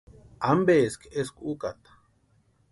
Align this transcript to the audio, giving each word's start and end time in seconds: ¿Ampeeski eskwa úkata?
¿Ampeeski 0.51 1.07
eskwa 1.19 1.41
úkata? 1.51 1.91